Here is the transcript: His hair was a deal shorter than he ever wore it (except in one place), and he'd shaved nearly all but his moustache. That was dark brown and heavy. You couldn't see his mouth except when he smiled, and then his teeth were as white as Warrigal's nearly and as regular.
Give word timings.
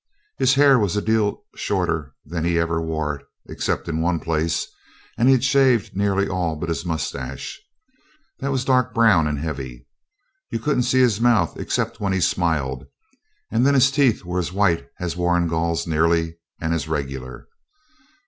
His 0.39 0.55
hair 0.55 0.79
was 0.79 0.95
a 0.97 1.01
deal 1.03 1.43
shorter 1.55 2.15
than 2.25 2.43
he 2.43 2.57
ever 2.57 2.81
wore 2.81 3.19
it 3.19 3.25
(except 3.47 3.87
in 3.87 4.01
one 4.01 4.19
place), 4.19 4.65
and 5.15 5.29
he'd 5.29 5.43
shaved 5.43 5.95
nearly 5.95 6.27
all 6.27 6.55
but 6.55 6.69
his 6.69 6.83
moustache. 6.83 7.61
That 8.39 8.49
was 8.49 8.65
dark 8.65 8.95
brown 8.95 9.27
and 9.27 9.37
heavy. 9.37 9.85
You 10.49 10.57
couldn't 10.57 10.89
see 10.89 11.01
his 11.01 11.21
mouth 11.21 11.55
except 11.59 11.99
when 12.01 12.13
he 12.13 12.19
smiled, 12.19 12.87
and 13.51 13.63
then 13.63 13.75
his 13.75 13.91
teeth 13.91 14.25
were 14.25 14.39
as 14.39 14.51
white 14.51 14.87
as 14.99 15.15
Warrigal's 15.15 15.85
nearly 15.85 16.39
and 16.59 16.73
as 16.73 16.87
regular. 16.87 17.47